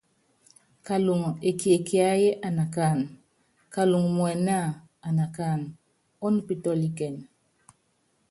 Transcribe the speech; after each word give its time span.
Kaluŋo 0.87 1.29
ekie 1.49 1.77
kiáyí 1.87 2.27
anakáan, 2.47 2.99
kalúŋu 3.73 4.09
muɛnɛ́a, 4.17 4.67
anakáana, 5.07 5.67
ɔ́nupítɔ́likɛn. 6.25 7.15